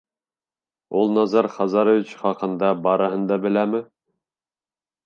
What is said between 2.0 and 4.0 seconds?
хаҡында бөтәһен дә беләме?